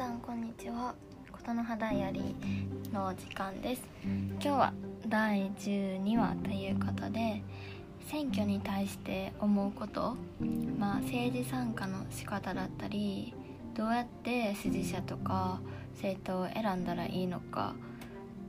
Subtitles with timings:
[0.00, 0.94] さんこんにちは。
[1.30, 3.82] 琴の葉ダイアリーの時間です。
[4.02, 4.72] 今日は
[5.06, 7.42] 第12話ということで
[8.06, 10.16] 選挙に対して思うこと
[10.78, 13.34] まあ政治参加の仕方だったり
[13.74, 15.60] どうやって支持者とか
[15.92, 17.74] 政党を選んだらいいのか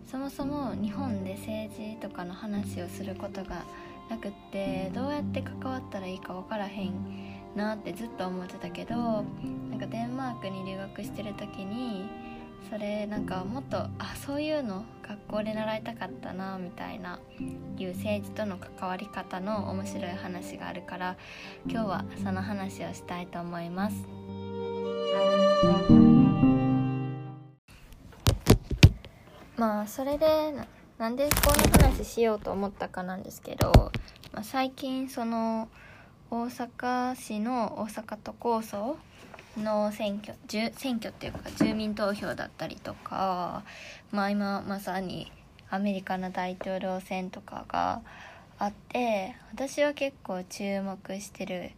[0.09, 3.65] そもそも日本で政治とかの話をすることが
[4.09, 12.09] なくってどうやって関わったらいいか分からへんなってずっと思ってたけどなんかデンマークに留学してる時に
[12.69, 17.19] それなんかもっとあそういうの学校で習いたかったなみたいな
[17.77, 21.17] いう政治との関わり方の面白い話があるから
[21.67, 23.95] 今日はその話をしたいと思います。
[29.57, 30.53] まあそれで
[30.97, 33.91] なんでこの話しようと思ったかなんですけど、
[34.33, 35.67] まあ、最近その
[36.33, 38.97] 大阪市の大阪都構想
[39.57, 40.37] の選挙
[40.77, 43.63] 選挙っていうか住民投票だったりとか、
[44.13, 45.29] まあ、今まさに
[45.69, 48.01] アメリカの大統領選とかが
[48.59, 51.71] あって私は結構注目してる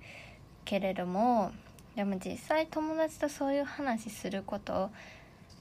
[0.66, 1.52] けれども
[1.96, 4.90] でも実際友達とそういう話することっ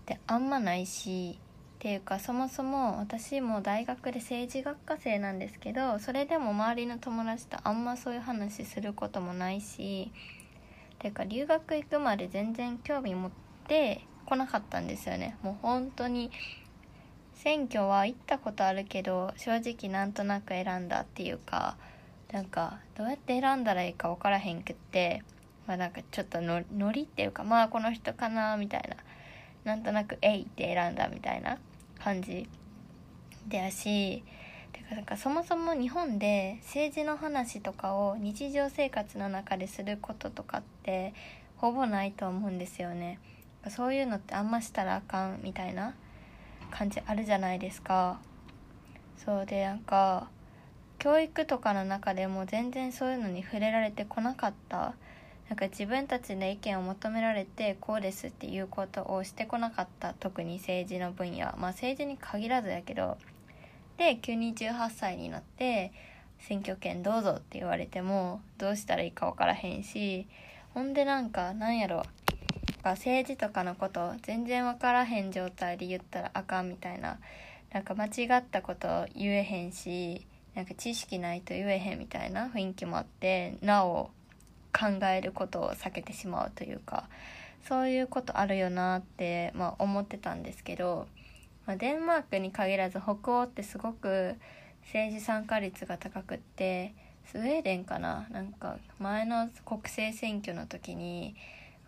[0.05, 1.39] てあんまないし
[1.83, 10.13] っていうかそもそも私も大学で政治学科生なんですけどそれでも周りの友達とあんまそういう話することもないし
[10.95, 13.31] っていうか留学行くまで全然興味持っ
[13.67, 15.37] てこなかったんですよね。
[15.43, 16.31] もう本当に
[17.35, 21.77] 選挙は行ったことあるけど正直なんとなく選んだっていうか
[22.31, 25.25] なんかどうやって選んだらいいか分からへんくって
[25.67, 28.95] まあなんかちょっとノリっていうかまあこの人かなみたいな。
[29.65, 31.59] なんとなく「えい」って選んだみたいな。
[32.03, 32.49] 感じ
[33.47, 34.25] でやし
[34.73, 41.15] てかなんかそもそも日本で政治の話とかを日常生活の中ですることとかって
[41.57, 43.21] ほぼないと思うんですよね。
[43.69, 45.95] そういうのってあんましたらあかんみたいな
[46.73, 48.19] 感じあるじゃないですか。
[49.25, 50.29] そうでなんか
[50.99, 54.95] 教育とかの中でも全然そういうのに触れられてこなかった
[55.53, 63.19] なんか自分たちの意見を求められてこうですっていうことをしてこなかった特に政治の分野まあ政治に限らずやけど。
[63.99, 65.93] で急に18歳になって
[66.39, 70.27] 選挙権どうぞって言われてもどうしたらいいか分からへんし
[70.73, 72.03] ほんでなんかなんやろ。
[72.83, 77.19] 政治とかのこと全然分からへん状態で言ったらあかんみたいな。
[77.75, 84.09] なんか間違ったこと言えへんしなんか知識ないと言えへんみたいな雰囲気もあってなお
[84.73, 87.09] 考えることを避けてしまうというか
[87.69, 91.07] そういうことあるよなって、まあ、思ってたんですけど、
[91.67, 94.35] まあ、デンマークに限らず北欧ってすごく
[94.85, 96.95] 政治参加率が高くって
[97.27, 101.37] スウェーデンかななんか前の国政選挙の時に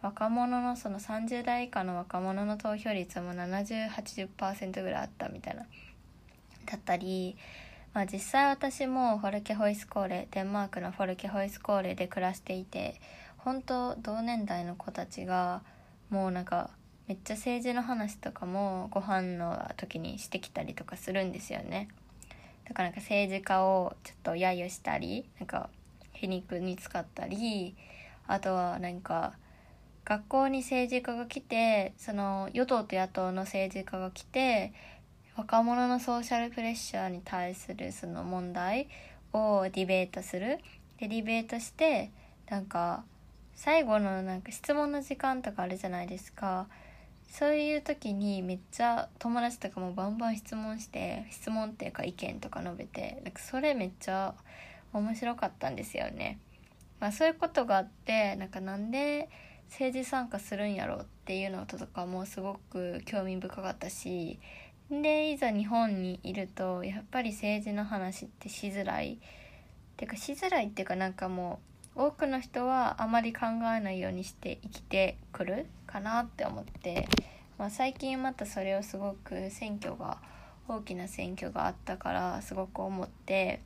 [0.00, 5.62] 若者のその30代以下の若者の投票率も7080%ぐらいあったみたいな
[6.66, 7.36] だったり
[7.94, 13.00] まあ、実際私もフォルケホイスコーレデンマークのフォルケホイスコーレで暮らしていて
[13.38, 15.62] 本当同年代の子たちが
[16.10, 16.70] もうなんか
[17.06, 21.88] めっちゃ政治の話とかもご飯の時にしてきたりとかするんですよね。
[22.64, 25.68] だからなんか政治家をちょっと揶揄したりなんか
[26.14, 27.76] 皮肉に使ったり
[28.26, 29.34] あとはなんか
[30.04, 34.72] 学校に政治家が来てその与党と野党の政治家が来て
[35.36, 38.88] 若者のソーシャルプレッシャーに対するその問題
[39.32, 40.58] をディベートする
[41.00, 42.12] でディベートして
[42.48, 43.02] なんか
[43.56, 46.68] 最後のなんか質問の時間とかあるじゃないですか
[47.28, 54.34] そういう時にめっちゃ友達とかもバンバン質問して質問っていうか意見とか述べてなんかそれめっちゃ
[54.92, 56.38] 面白かったんですよね。
[57.00, 59.28] まあ、そういうことがあってなんかなんで
[59.68, 64.38] 政治参加するんやろうっていうのとかもすごく興味深かったし
[64.90, 69.18] でいざ日本にいるとやっぱり政治の話ってしづらい。
[69.96, 71.60] てかしづらいっていうかなんかも
[71.96, 73.46] う多くの人はあまり考
[73.76, 77.08] えないようにして生きてくるかなって思って、
[77.58, 80.18] まあ、最近またそれをすごく選挙が
[80.66, 83.60] 大きな選挙があったからすごく思って、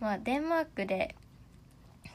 [0.00, 1.14] まあ、デンマークで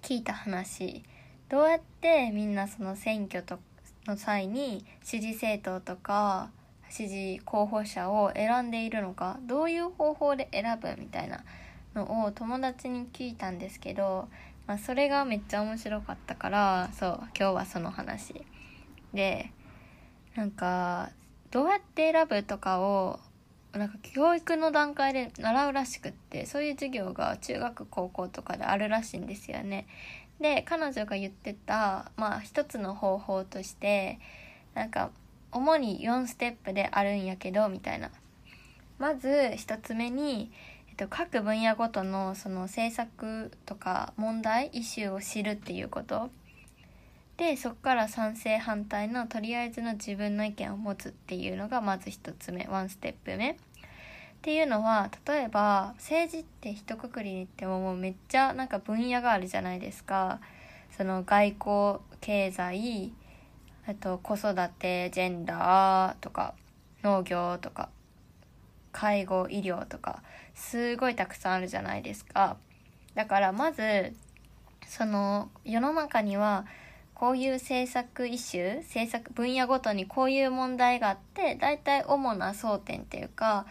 [0.04, 1.04] 聞いた話。
[1.50, 3.58] どうやってみんなその選挙と
[4.06, 6.52] の際に支持政党とか
[6.90, 11.44] 支持候補者を選んでいるのかどういう方法で選ぶみたいな
[11.96, 14.28] のを友達に聞いたんですけど、
[14.68, 18.46] まあ、それがめっちゃ面白かったからそう今日はその話
[19.14, 19.52] で
[20.36, 21.12] なんか
[21.52, 23.20] どうやって選ぶとかを
[23.74, 29.86] なんか教育の段階で習うらしくってそういう授業が中学高校とかであるらしいんですよね。
[30.40, 34.20] で彼女が言ってたまあ一つの方法として
[34.74, 35.12] なんか
[35.52, 38.12] 主に4ステップであるんやけどみたいな。
[38.98, 40.52] まず1つ目に、
[40.90, 46.30] えっと、各分野ごとのその政策とか問題イシューを知るっていうこと。
[47.38, 53.52] でそこから賛成反対のとりあえずの自分の意見を持つっていうのがまず1つ目ワンステップ目。
[53.52, 53.56] っ
[54.42, 60.40] ていうのは例えば政治って一括りに言ってももうめっちゃなんか分野があるじゃないですか。
[60.98, 63.14] その外交経済
[63.90, 66.54] あと子育てジェンダーとか
[67.02, 67.90] 農業とか
[68.92, 70.22] 介護医療とか
[70.54, 72.58] すごいたくさんあるじゃないですか。
[73.16, 74.14] だからまず
[74.86, 76.68] その世の中には
[77.16, 83.66] こういう政策イシュー政策分野ごとにこういう問題があって大体主な争点っていうか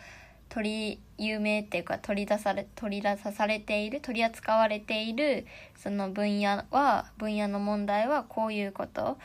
[0.48, 9.16] 取り有名っていうか取り出され取り出されている取り扱われているその分野は分野の問題はこういうこと、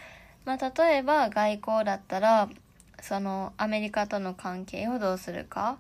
[0.46, 2.50] まあ、例えば外交だったら
[3.02, 5.78] そのアメリカとの関係をどうするか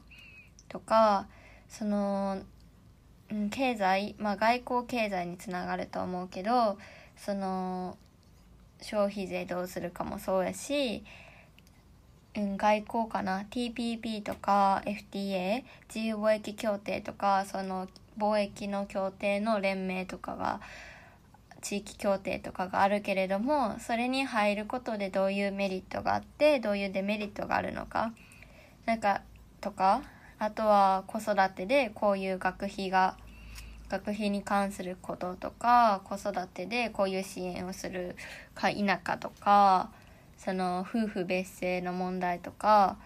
[0.70, 1.28] とか
[1.70, 2.42] その、
[3.32, 6.78] うん、経済、まあ、外交経済につながると思うけど
[7.18, 7.98] その
[8.82, 11.04] 消費税どうするかもそうやし
[12.36, 15.64] うん、外交かな TPP とか FTA
[15.94, 17.88] 自由貿易協定とかその
[18.18, 20.60] 貿易の協定の連盟とかが
[21.64, 28.14] 地域協定とかがあるけれどもそれに入ることでどういうメリットがあってどういうデメリットがあるのか
[28.86, 29.22] なんか
[29.62, 30.04] とか
[30.40, 33.16] あとは子育てでこういう学費が
[33.88, 38.18] 学費に関することとか子育てでこういう支援をする
[38.54, 39.90] か否かとか
[40.38, 42.98] その夫婦別姓の問題とか、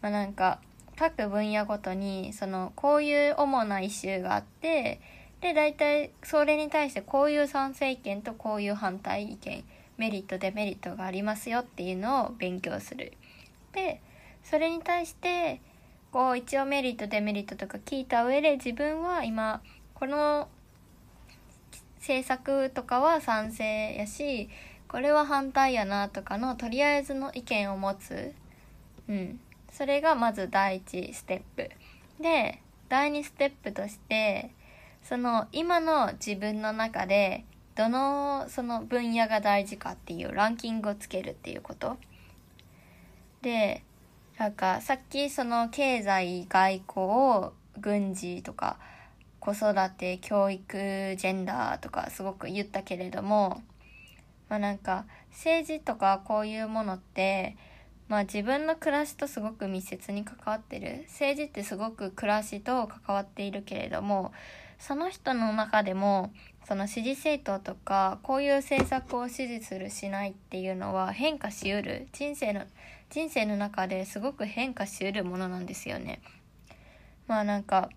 [0.00, 0.60] まあ、なんか
[0.96, 5.00] 各分野ごとにそのこういう主なイシューがあって
[5.46, 9.64] で大体それに対してこういう賛成意見とこういう反対意見
[9.96, 13.12] メリットデメリットがありますよっていうのを勉強する。
[13.72, 14.00] で
[14.42, 15.60] それに対して
[16.10, 19.60] こう一応メリットデメリットとか聞いた上で自分は今
[19.94, 20.48] この
[21.98, 24.48] 政策とかは賛成やし
[24.88, 28.32] これは反対やなとかのとりあえずの意見を持つ。
[29.08, 29.40] うん。
[29.70, 31.70] それがまず第一ステップ。
[32.22, 34.50] で、第二ステップとして、
[35.08, 37.44] その今の自分の中で
[37.76, 41.96] どのその分野が大事かっていうランキングをつけるっていうこと。
[43.42, 43.84] で、
[44.38, 48.78] なんかさっきその経済、外交、軍事とか
[49.38, 53.62] 子育て、教育、ジェンダーとかすごく言ったけれども、
[54.48, 57.56] まあなんか政治とかこういうものって
[58.08, 64.32] まあ自分の暮らしとすごく密接に関わってる政治ってすごく暮らしと関わっているけれども
[64.78, 66.32] その人の中でも
[66.66, 72.62] その支持政党とかこういう政策を支持するしないっていうのは変化しうる人生の
[73.08, 76.20] 人生の中ですごく変化しうるものなんですよね。
[77.28, 77.88] まあなんか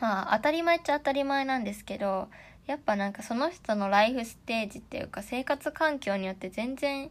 [0.00, 2.28] まあ当たり前っちゃ当たり前なんですけど
[2.66, 7.10] やっぱなんかその人のライフステージっていうか生活環境によって全然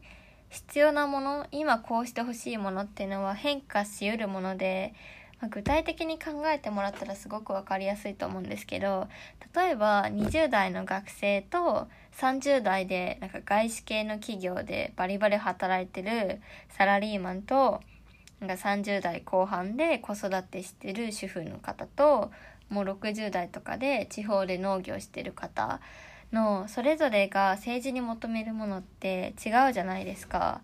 [0.49, 4.93] 必要なもの今こうしてほしいものっていうのは変化しうるもので、
[5.41, 9.07] まあ、具体的に考えてもらったらすごく分かりやすいと思うんですけど
[9.55, 11.87] 例えば20代の学生と
[12.17, 17.81] 30代でなんか外資系の企業でバリバリ働いてるサラリーマンと
[18.41, 22.31] なんか30代後半で子育てしてる主婦の方と
[22.69, 25.79] もう60代とかで地方で農業してる方
[26.31, 30.61] のそれぞれが政治に求めるものって違うじゃないですか。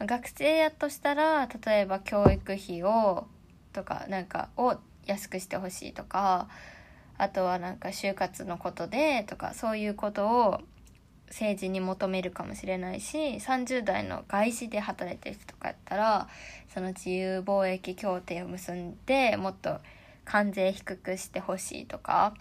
[0.00, 3.28] 学生やとしたら例えば教育費を
[3.74, 6.48] とかなんかを安くしてほしいとか
[7.18, 10.60] あとはなんか就活のことでとかそういうことを
[11.28, 16.28] 政治に求めるかもしれないし30代の外資で働いてる人とかやったら
[16.72, 19.78] その自由貿易協定を結んでもっと
[20.24, 22.34] 関税低くしてほしいとか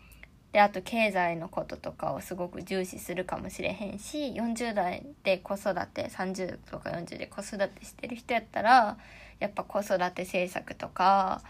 [0.52, 8.98] であと経済のこととかをすごく重視するかもしれへんし40代で子育て30とか40で子育てしてる人やったら
[9.40, 11.42] やっぱ子育て政策とか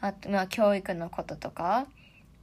[0.00, 1.86] あとまあ教育のこととか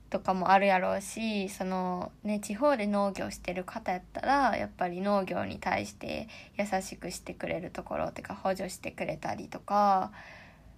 [0.10, 10.12] とかもあるやろうしそのね地方で農業してる方やったらやっぱり農業に対して優しくしてくれるところっていうか補助してくれたりとか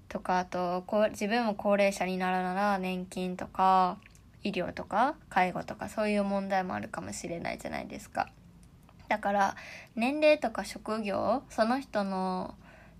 [0.09, 3.97] とかあとこう自分も高齢者になるなら年金とか
[4.43, 8.29] 医療とか介護とかそういう問題もあるかもしれないじゃないですか。
[9.07, 9.55] だから
[9.95, 12.55] 年齢とか職業その人の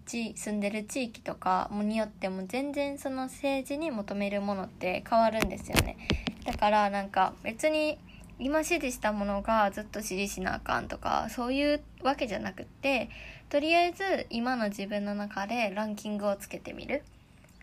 [0.05, 5.97] 地住んでる地域とかによっても全然その政治に求めるものって変わるんですよね。
[6.45, 7.97] だからなんか別に
[8.39, 13.09] 今指示したものがずっと指示しなあかんとかそういうわけじゃなくって
[13.49, 17.03] とりあえず今の自分の中でランキングをつけてみる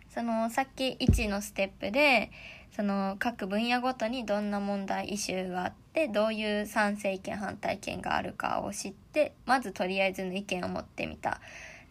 [0.09, 2.31] そのさっき1のステップで
[2.77, 11.41] その各分野ごとにどんな問題イシューがあってどういう賛成意見反対意見があるかを知ってまずとりあえずの意見を持ってみた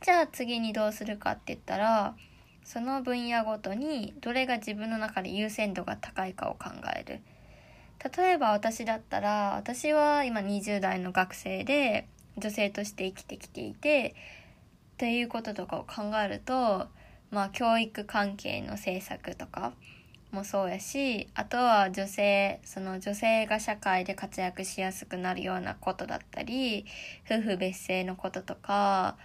[0.01, 2.16] じゃあ次にどうするかって言ったら
[2.63, 7.22] その分野ごとにどれが自分の中で優先度が高いかを考える。
[8.16, 14.16] 例えば私だったら私は今20代の学生で女性として生きてきていて
[14.94, 16.88] っていうこととかを考えると
[17.32, 19.74] まあ教育関係の政策とか
[20.32, 26.86] もそうやしあとは女性その女性が社会で活躍しやすくなるようなことだったり
[27.25, 29.18] 夫婦別姓のこととか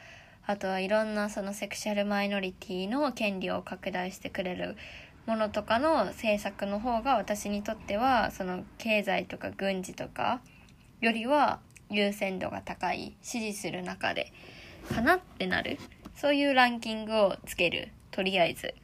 [0.46, 4.76] あとはいろんなそのセクシャルマイノリティの権利を拡大してくれる
[5.26, 10.40] ものとかの政策の方が私にとってはその経済とか軍事とか
[11.00, 14.32] よりは優先度が高い支持する中で
[14.92, 15.78] かなってなる
[16.16, 18.74] そういうランキングをつけるとりあえず。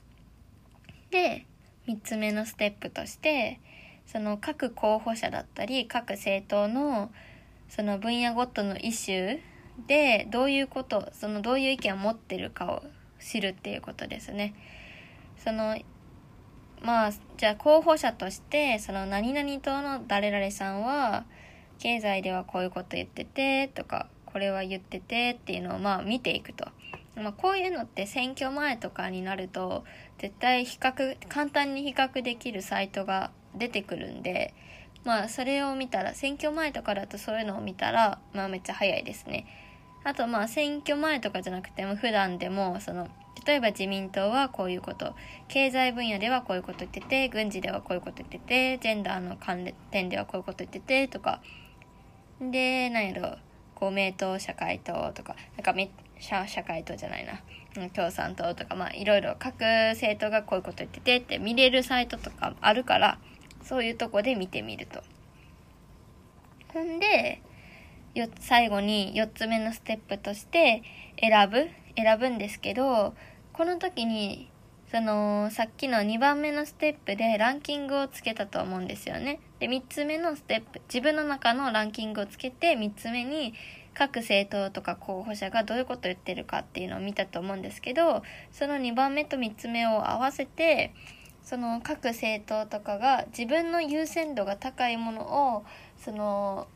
[1.11, 1.47] で
[1.87, 3.61] 3つ目のステップとして
[4.07, 7.11] その各候補者だったり各政党の
[7.69, 9.41] その分野ごとのイシュー
[9.87, 12.83] でどういうことそのどういう意見を持ってるかを
[13.21, 14.55] 知るっていうことですね。
[15.37, 15.79] その
[16.83, 21.25] まあじゃあ候補者としてその何々党の誰々さんは
[21.79, 26.69] 経済ではこういうこと言っててとかこれは言っててっていうのをまあ見ていくと。
[27.17, 29.85] まあ、こういうのって選挙前とかになると
[30.19, 34.55] 絶対比較簡単に比較できるサイトが出てくるんで
[35.05, 39.47] まあそれを見たら選挙前とかだとそういうのを見たらまあめっちゃ早いですね。
[40.09, 43.09] あとまあ選挙前とかじゃなくても普段でもその
[43.45, 45.13] 例えば自民党はこういうこと
[45.49, 51.43] 経済分野ではこういうこと言ってて軍事ではこういうこと言っててジェンダーの関連ではこういうこと言っててとか。
[52.41, 53.37] で何やろ
[53.75, 55.37] 公明党社会党とか。
[55.59, 57.43] なんかめ社社会党じゃないな。
[57.91, 63.19] 共産党とかまあいろいろ各政党がこういうこと言っててって見れるサイトとかあるから
[63.63, 65.03] そういうとこで見てみると。
[66.73, 67.43] ほんで
[68.41, 70.83] 最後に4つ目のステップとして
[71.21, 73.15] 選ぶ選ぶんですけど
[73.53, 74.51] この時に
[74.91, 79.39] そのさっきの2番目のステップでランキングをつけたと思うんですよね。
[79.59, 83.53] で3つ目のステップ自分の中のランキングをつけて3つ目に
[83.93, 88.23] 各政党とか候補者がどういうことを言ってるかっていうのを見たと思うんですけど
[88.53, 90.95] その2番目と3つ目を合わせて
[91.43, 95.65] その各政党とかが自分の優先度が高いものを
[95.97, 96.69] その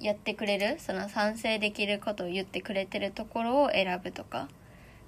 [0.00, 4.48] やってくれるその賛成できることを言ってくれてるところを選ぶとか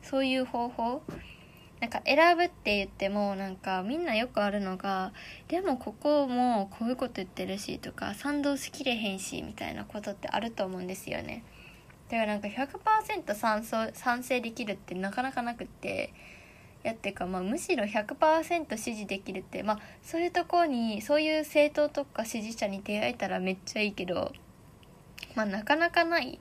[0.02, 1.02] そういう方法。
[1.80, 5.12] なんか選ぶって言ってもなんかみんなよくあるのが
[5.48, 11.42] でもここもこういうこと言ってるしとか賛同しきれへんしみたいなことってあると思うんですよね。
[12.08, 16.12] だからなんか100%賛賛成できるってなかなかなくって
[16.84, 24.32] やってかまあむしろ100%支持できるってまあそういうとこにそういう政党とか支持者に出会えたらめっちゃいいけど
[25.34, 26.38] まあなかなかない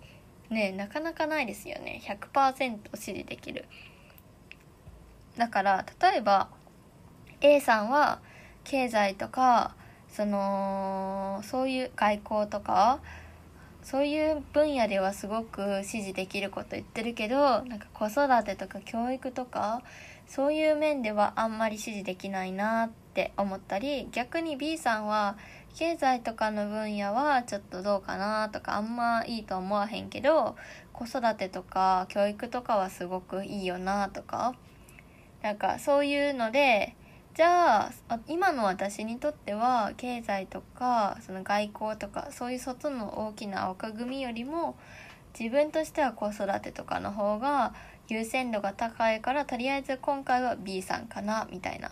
[0.50, 2.02] ねなかなかないですよね。
[2.04, 3.66] 100%支持できる。
[5.38, 6.50] だから例えば
[7.42, 8.20] A さんは
[8.64, 9.76] 経済とか
[10.10, 13.00] そのそういう外交とか
[13.84, 19.82] そういう分野ではすごく支持できること言ってるけどなんか子育てとか教育とか
[20.28, 25.38] そういう面ではあんまり支持できないなって思ったり逆に B さんは
[25.76, 30.56] 経済とかの分野はちょっとどうかなとかあんまいいと思わへんけど
[30.94, 34.56] 子育てとか教育とかはすごくいいよなとか。
[35.42, 36.96] なんかそういうので
[37.34, 44.78] じゃあ今の私にとっては経済とかその外交とかそういう外の大きな枠組みよりも
[45.40, 47.74] 自分としては子育てとかの方が
[48.10, 51.92] 優先度が高いからとりあえず今回は B さんかなみたいな。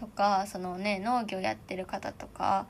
[0.00, 2.66] とかそのね農業やってる方とか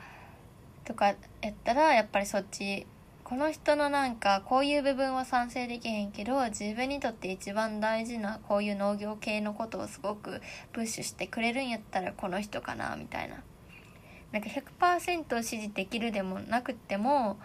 [0.84, 1.14] とかや
[1.50, 2.86] ったらやっぱりそっち
[3.22, 10.40] この人のなんかこういう部分は賛成できへんけど自分にとって一番大事なこういう農業系のことをすごく
[10.72, 13.36] プッシュしてくれるんやったらこの人かなみたいな。
[14.32, 17.38] なんか100%支持できるでもなくっても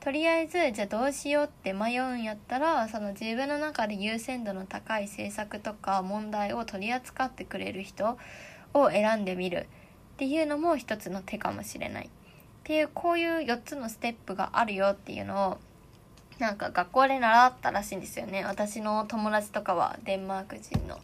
[0.00, 8.16] とりあえずじゃあどうしようって迷うんやったらその自分の中で優先度の高い政策とか問題を取り扱ってくれる人
[8.74, 9.66] を選んでみる
[10.14, 12.06] っていうのも一つの手かもしれない。
[12.06, 12.10] っ
[12.64, 15.58] ていうこういう4つのステップがあるよっていうのを
[16.38, 18.44] なんか学校で習ったらしいんですよね。
[18.44, 20.98] 私の友達とかはデンマーク人の。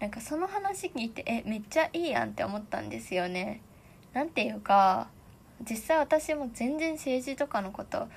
[0.00, 3.60] なんかその話聞いてえめっちゃいいやんって思ったんですよね。
[4.14, 5.08] なんていうか
[5.68, 8.08] 実際私も全然政治とかのこと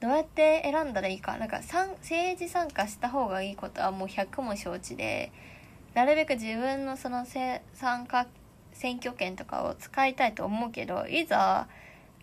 [0.00, 1.36] どうやって選んだらいいか。
[1.38, 5.32] なんか政治参加した方がいいことはもう100も承知で
[5.94, 8.26] なるべく自分のその参加
[8.72, 11.68] 選挙権とかを使いたいと思うけどいざ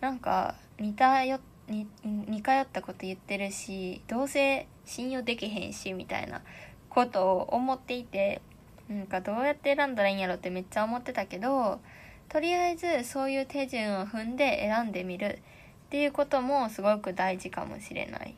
[0.00, 6.42] なんか似たよ似似通ったこと言ってるしどうせ信用できへんしみたいな
[6.90, 8.42] ことを思っていて
[8.88, 11.80] なんかどうやって選んだらいいんやろってめっちゃ思ってたけど
[12.28, 15.38] とりあえずそういう手順を踏んで選んでみる
[15.86, 18.34] っていうこともすごく大事かもしれない。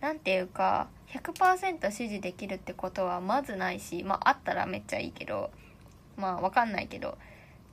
[0.00, 5.50] なんていうか100%支持できるってことはまずないしまああったらめっちゃいいけど
[6.16, 7.16] まあわかんないけど。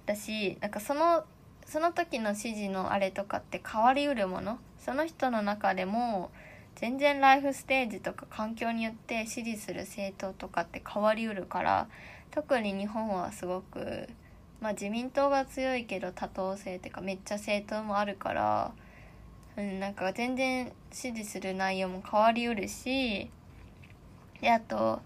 [0.06, 1.26] だしなんかその
[1.66, 4.58] その時の指示のあれとかって変わりうるもの？
[4.80, 6.32] その人の中でも
[6.76, 11.88] 全然ライフステージとか環境によって支持する政党とかって変わりうるから
[12.32, 14.10] 特に日本はすごく、
[14.60, 18.72] まあ、自民党が強いけど多党性っていうかめっちゃ政党もあるから、
[19.58, 23.30] うん、なんか全然支持する内容も変わりうるし
[24.42, 25.02] であと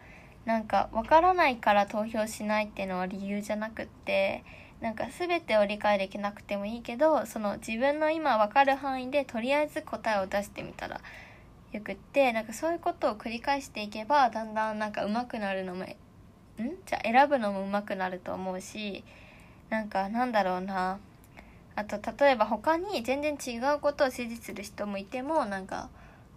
[0.45, 4.43] なんか分からないから投票しないっていうのは理由じゃなくって
[4.81, 11.01] なんか全てを理解できなくてもいいけどその自分の今分かる範囲でとりあえず答えを出してみたら
[11.71, 15.87] よくってなんかそういうことを繰り返していけばだんだんなんか上手くなるのもん？
[16.85, 19.03] じゃあ選ぶのも上手くなると思うし
[19.69, 20.99] なんかなんだろうな。
[21.75, 25.89] あと例えば他に全然違うことを支持する人もいてもなんか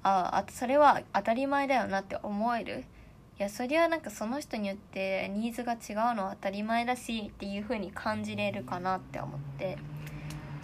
[0.02, 2.84] ああそれは当たり前だよなって思える。
[3.38, 9.78] いやそりゃなんかその人によってニーズが違うのは当たり前だしっていう風に感じれるかなって思って。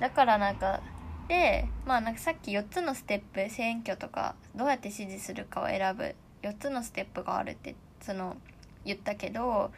[0.01, 0.81] だからなんか
[1.29, 8.37] でまあなんかさっき4つのステップ選挙とかどうやって支持するかを選ぶ4つのステップがあるってその
[8.85, 9.71] 言ったけど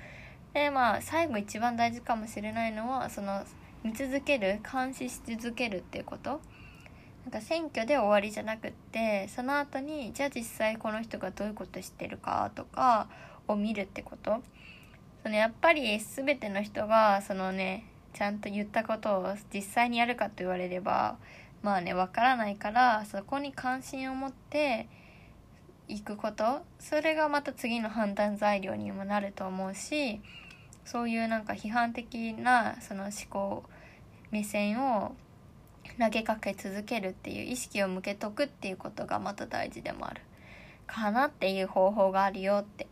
[0.54, 3.44] でまあ最後一番大事かもしれないのはその
[3.86, 6.40] 見続ける監視し続けるっていうこと？
[7.24, 13.08] なんか選挙で終わりじゃなくってその後にじゃあ実際この人がどういうことしてるかとか
[13.46, 14.42] を見るってこと？
[15.22, 21.16] そのやっぱり全ての人がそのねちゃんと言ったことを実際にやるかと言われれば
[21.62, 24.88] まあねわからないからそこに関心を持って
[25.86, 26.62] いくこと？
[26.80, 30.20] それがまた次の判断材料にもなると思うし
[30.84, 33.64] そういうなんか批判的なその思考
[34.30, 35.14] 目線を
[35.98, 40.20] 投げかけ続けるっていう意識を向けとくっていうことがまた大事でもある
[40.86, 42.86] かなっていう方法があるよって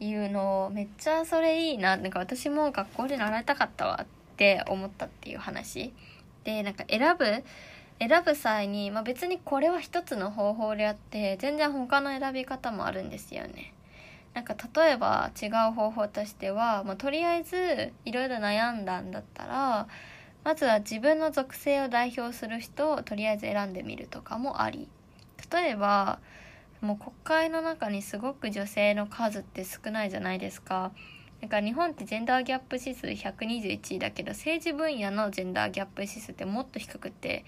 [0.00, 4.06] いうのをめっちゃそれいいななんか私も学校で習いたかったわっ
[4.36, 5.92] て思ったっていう話。
[6.44, 7.44] でなんか選ぶ
[7.98, 13.74] 選ぶ際に、まあ、別にこれは一つの方法であって全然他の選び方もあるんですよね。
[14.32, 19.88] なんか例えば違う方法としては、まあ、とりあえずいろいろ悩んだんだったら
[20.42, 24.88] まずは自分の属性を代表する人をとりあえず選んでみるとかもあり。
[25.52, 26.18] 例えば
[26.80, 30.92] もう国会の中にすごく女性の数って少ないじゃないですか。
[31.40, 37.44] なんか日本ってジェンダーギャップ指数121位だけど政治分野のジェンダーギャップ指数ってもっと低くて。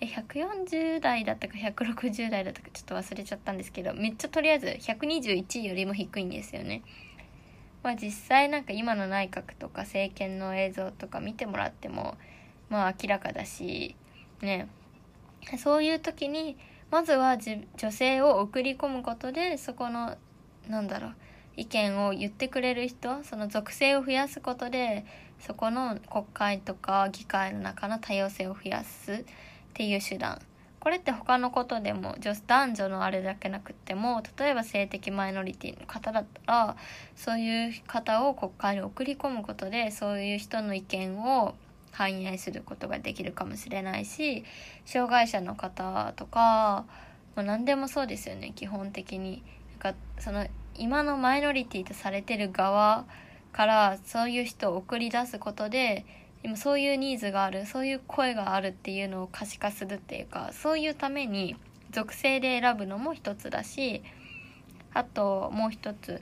[0.00, 6.82] 140代だったか160代だったかちょっと忘れちゃったんですけどめっちゃとりあえず121位よりも低いんですよね。
[7.82, 12.16] まあ実際なんか今の内閣とか政権の映像とか見てもらっても
[12.68, 13.96] まあ明らかだし
[14.42, 14.68] ね。
[15.58, 16.56] そういう時に
[16.90, 20.16] まずは女性を送り込むことでそこの
[20.68, 21.14] なんだろう
[21.56, 25.04] 意見を言ってくれる人その属性を増やすことで
[25.38, 29.24] そこの国会とか議会の中の多様性を増やすっ
[29.74, 30.40] ていう手段。
[30.80, 36.76] これって他のことでも女男女のあれだけなくっても例えば性的マイノリティの方だったら
[37.16, 41.54] そういう方を国会に送り込むことでそういう人の意見を
[41.94, 44.44] 反映することができるかもしれないし
[44.84, 46.84] 障害者の方とか、
[47.36, 49.42] まあ、何でもそうですよね基本的に。
[49.82, 53.04] なんかその今のマイノリティとされてる側
[53.52, 56.04] からそういう人を送り出すことで
[56.42, 61.56] 今そういうニーズがあるそういう声があるっていうのを可視化するっていうかそういうために
[61.90, 64.02] 属性で選ぶのも一つだし
[64.92, 66.20] あともう一つ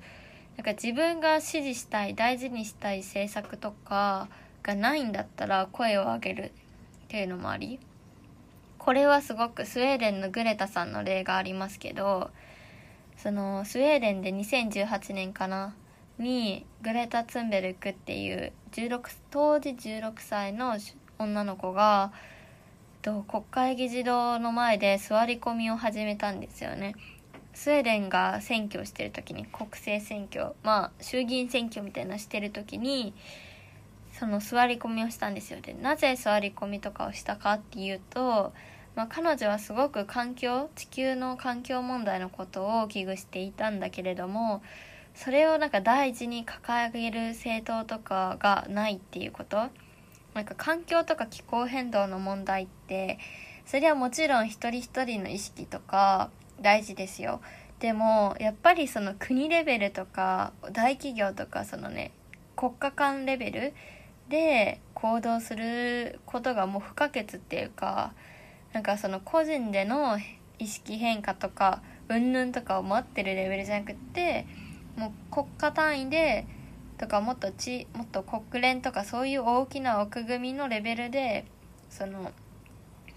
[0.57, 4.29] なんか自分が支持したい大事にしたい政策とか
[4.63, 6.51] がないんだったら声を上げるっ
[7.09, 7.79] ていうのもあり
[8.79, 12.31] これはすごくスウェーデンのグレタさんの例がありますけど
[13.17, 15.75] そのスウェーデンで2018年かな
[16.19, 20.77] にグレタ・ツンベルクっていう16当時16歳の
[21.19, 22.13] 女の子が
[23.03, 26.95] 国会議事堂の前で座り込みを始めたんですよね。
[27.53, 33.13] スウェーデンが選挙をしてる時に国政選挙まあ衆議院選挙みたいなしてる時に
[34.23, 35.61] その座り込みをしたんですよ。
[35.61, 38.53] でなぜ座り込みとかをしたかっていうと、
[38.95, 44.63] まあ、彼女はすごく環境地球の環境問題のことを危惧していたんだけれども
[45.13, 49.57] それをなんか大事に掲げる政党とかがないっていうこと
[50.35, 53.19] なんか環境とか気候変動の問題って
[53.67, 56.31] それはもちろん一人一人の意識とか
[56.61, 57.41] 大事ですよ。
[57.81, 62.13] でもやっぱりその国レベルとか大企業とかそのね
[62.55, 63.75] 国家間レベル
[64.33, 68.15] で行動することがもう不可欠っていうか
[68.73, 70.17] なんかその個人での
[70.59, 74.47] 意識変化とかうんぬんとかを待ってるレベルじゃなくって
[74.97, 76.47] もう国家単位で
[76.97, 81.45] とかもっとちもっと国連とかそういう大きな枠組みのレベルで
[81.91, 82.33] その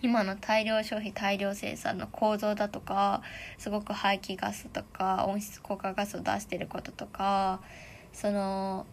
[0.01, 3.21] 今の大量消費大量生産の構造だとか
[3.57, 7.61] すごく排気ガスとか温室効果ガスを出してることとか
[8.11, 8.85] その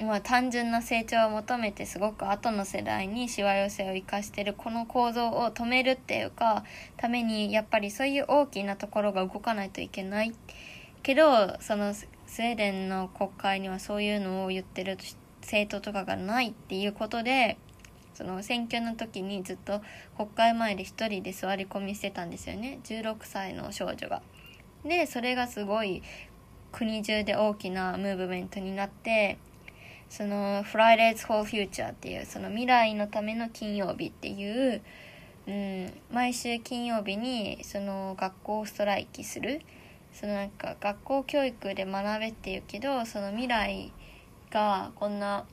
[0.00, 6.64] まあ単純な成長を求めてすごく後の世代にしわ寄せを生かしてるこの構造を止めるっていうか
[6.96, 10.32] ためにやっぱりそういう大きなところが動かないといけない
[11.02, 12.06] けどそのス
[12.38, 14.96] ウェーデンの国会にはそういうのを言ってる
[15.42, 17.58] 政党とかがないっていうことで
[18.14, 19.82] その選挙の時にずっと
[20.16, 24.22] 国会前で一人で座り込みしてたんですよね16歳の少女が。
[24.84, 26.02] でそれがすごい
[26.72, 29.38] 国中で大きなムーブメントになって
[30.12, 34.82] その Fridays for Future っていうその未来のための金曜日っていう、
[35.46, 39.62] うん、毎週金曜日にその学校をストライキする。
[40.12, 43.90] そのなんか学校教育で学べっていうけどその未来
[44.50, 45.46] がこんな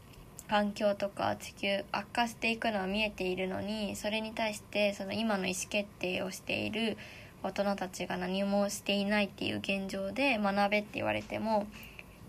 [0.50, 6.98] 環境とか地球悪化していくのは見えているのにそれに対してその今の意思決定をしている
[7.44, 11.66] 大人たちが何もしていないっていう現状で学べって言われても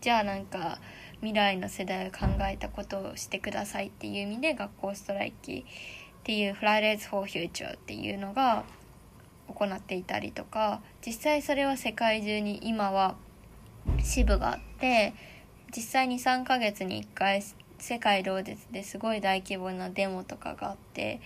[0.00, 0.78] じゃあなんか
[1.20, 5.64] 未来の世代が考えたことをしてくださいっていう意味で学校ストライキ
[6.20, 8.64] っていう Fridays for Future っていうのが
[9.48, 13.16] 行っていたりとか実際それは世界中に今は
[14.02, 15.14] 支部があって
[15.74, 17.42] 実際に3ヶ月に1回
[17.78, 21.20] 世界同日ですごい大規模なデモとかがあって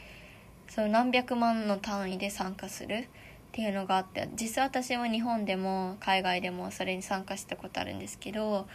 [0.68, 3.06] その何百万の単位で参加するっ
[3.52, 8.66] ていうのがあって実際私も日本でも海外でもそれに参加したことあるんですけど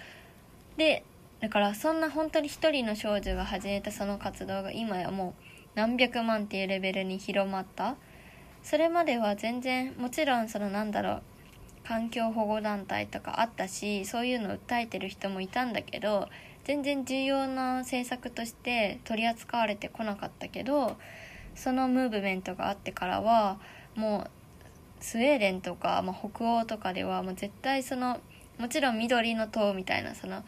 [0.80, 1.04] で
[1.42, 5.44] だからそんな本当に一人の少女が始めたその活動が今やもう
[5.76, 7.96] 何百万っていうレベルに広まった。
[8.64, 11.22] それまでは全然もちろんそのなんだろう
[11.86, 16.28] 環境保護団体とかあったしそういうのを訴えてる人もいたんだけど
[16.66, 20.98] 全然重要な政策として取り扱われてこなかったけど
[21.56, 23.60] そのムーブメントがあってからは
[23.96, 28.20] もうスウェーデンとか、まあ、北欧とかではもう絶対その
[28.60, 30.44] もちろん緑の党みたいなその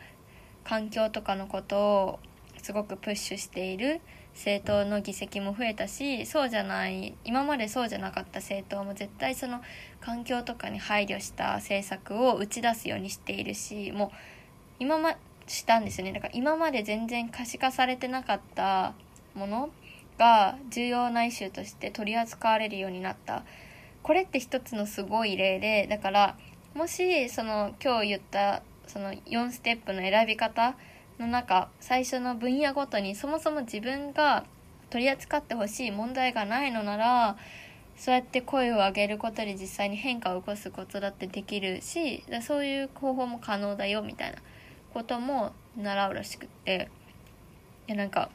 [0.63, 2.19] 環境とかのことを
[2.62, 4.02] すごくプッシュしている
[4.34, 9.62] 政党の議席も増えたしそうじゃない今までそうじゃなかった政党も絶対その
[10.00, 14.10] 環境とかに配慮した政策を打ち出すようにしているしもう
[14.80, 15.15] 今ま
[15.47, 16.13] したんですよね。
[16.13, 18.93] だから今まで全然可視化されてなかった
[19.36, 19.69] もの
[20.17, 23.43] が重要なイシューとして取り扱われるようになった。
[24.02, 26.38] これって一つのすごい例でだから
[26.74, 30.75] もしその今日言ったその4ステップの選び方
[31.19, 34.43] の中最初の分野ごとにそもそも自分が
[34.89, 37.38] 取り扱ってほしい問題がないのなら
[37.95, 44.39] そうやって声を上げることで実際に変化を起こすことだってできるしそういう方法も可能だよみたいな
[44.93, 46.89] ことも習うらしくって。
[47.88, 48.30] いやなんか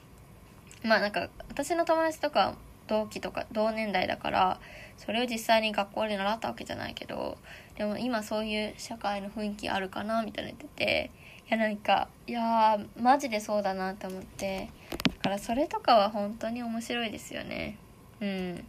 [0.83, 2.55] まあなんか私の友達とか
[2.88, 4.61] 同期とか同年代だから
[4.99, 7.39] それを実際に学校で習ったわけじゃないけど
[7.77, 11.11] でも今そういう社会の雰囲気あるかなみたいな言ってて
[11.49, 14.71] いやなんかいやマジでそうだなって思って
[15.19, 17.79] だからそれとかは本当に面白いですよね。
[18.21, 18.65] うん。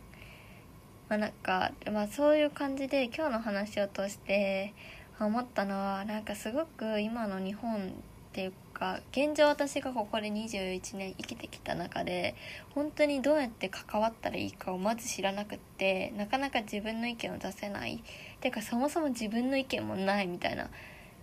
[1.09, 4.73] まあなんかまあそういう感じで今日の話を通して
[5.19, 7.79] 思ったのはなんかすごく今の日本っ
[8.33, 12.35] ていうか現状私がここで21年生きてきた中で
[12.75, 18.03] 本当にどうやって関わったらいいかをまず知らなくってなかなか自分の意見を出せない。
[18.39, 20.69] てかそもそも自分の意見もないみたいな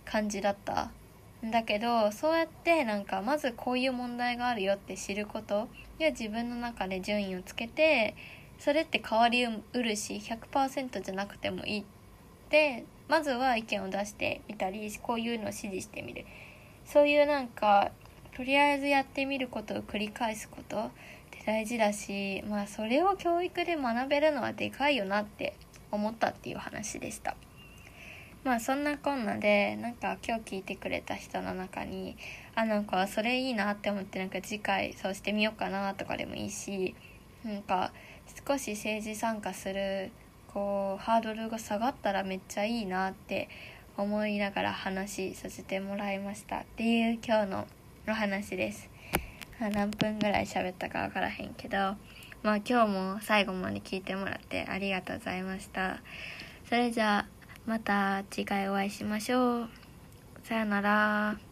[0.03, 0.91] 感じだった。
[1.45, 5.67] んだけどそうやってなんかまずこういう問題があるよって知ること
[5.99, 8.15] や自分の中で順位をつけて
[8.57, 11.79] それって変わりうるし100%じゃなくてもいい。
[11.81, 11.83] っ
[12.49, 16.25] てまずは意見を出してみたりこういうのを支持してみる。
[16.85, 17.91] そういうなんか
[18.35, 20.89] とりあえずやってみることを繰り返すことっ
[21.31, 25.55] て大事だしまあそれを教育で学べるのはでかいよなって
[25.91, 27.35] 思ったっていう話でした。
[28.43, 32.15] まあそんなこんなでなんか今日聞いてくれた人の中に
[32.53, 36.93] あなんかそれいいなって思ってなんか次回そうしてみようかなとかでもいいし
[37.43, 37.91] なんか
[38.47, 40.11] 少し政治参加する
[40.53, 43.49] こうハードルが下がったらめっちゃいいなって
[43.97, 47.67] 思いながら話させてもらいましたっていう今日の
[48.07, 48.89] お話です。
[49.59, 51.77] 何分ぐらい喋ったか分からへんけど
[52.43, 56.01] まあ今日も最後まで聞いてもらってありがとうございました。
[56.67, 57.27] それじゃあ
[57.65, 59.69] また次回お会いしましょう。
[60.43, 61.44] さよなら。